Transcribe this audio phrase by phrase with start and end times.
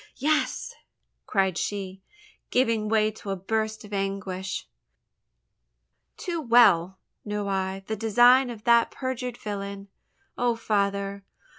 [0.17, 0.73] "Yes!"
[1.27, 2.01] cried she,
[2.49, 4.67] giving way to a burst of anguish,
[6.17, 9.89] "too well know I the design of that perjured villain.
[10.39, 11.23] O father!